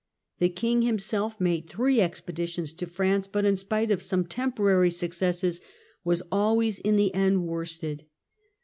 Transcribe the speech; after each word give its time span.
The 0.39 0.49
king 0.49 0.81
himself 0.81 1.39
made 1.39 1.69
three 1.69 2.01
expeditions 2.01 2.73
to 2.73 2.87
France, 2.87 3.27
but 3.27 3.45
in 3.45 3.55
spite 3.55 3.91
of 3.91 4.01
some 4.01 4.25
tempbrary 4.25 4.89
successes 4.91 5.61
was 6.03 6.23
always 6.31 6.79
in 6.79 6.95
the 6.95 7.13
end 7.13 7.45
worsted. 7.45 8.05